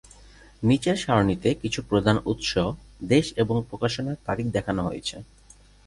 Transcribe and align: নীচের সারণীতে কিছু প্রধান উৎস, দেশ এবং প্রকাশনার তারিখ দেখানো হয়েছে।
নীচের 0.63 0.97
সারণীতে 0.97 1.49
কিছু 1.53 1.79
প্রধান 1.89 2.17
উৎস, 2.25 2.51
দেশ 3.03 3.25
এবং 3.37 3.55
প্রকাশনার 3.69 4.21
তারিখ 4.25 4.45
দেখানো 4.51 4.81
হয়েছে। 4.83 5.15